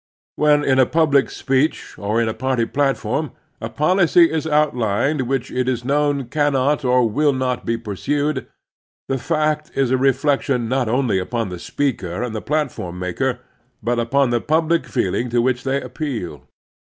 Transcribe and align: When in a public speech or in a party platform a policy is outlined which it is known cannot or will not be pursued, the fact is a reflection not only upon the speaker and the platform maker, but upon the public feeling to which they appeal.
When 0.35 0.63
in 0.63 0.79
a 0.79 0.87
public 0.87 1.29
speech 1.29 1.93
or 1.95 2.19
in 2.19 2.27
a 2.27 2.33
party 2.33 2.65
platform 2.65 3.33
a 3.61 3.69
policy 3.69 4.31
is 4.31 4.47
outlined 4.47 5.27
which 5.27 5.51
it 5.51 5.69
is 5.69 5.85
known 5.85 6.25
cannot 6.25 6.83
or 6.83 7.07
will 7.07 7.33
not 7.33 7.67
be 7.67 7.77
pursued, 7.77 8.47
the 9.07 9.19
fact 9.19 9.69
is 9.75 9.91
a 9.91 9.97
reflection 9.97 10.67
not 10.67 10.89
only 10.89 11.19
upon 11.19 11.49
the 11.49 11.59
speaker 11.59 12.23
and 12.23 12.33
the 12.33 12.41
platform 12.41 12.97
maker, 12.97 13.41
but 13.83 13.99
upon 13.99 14.31
the 14.31 14.41
public 14.41 14.87
feeling 14.87 15.29
to 15.29 15.39
which 15.39 15.63
they 15.63 15.79
appeal. 15.79 16.47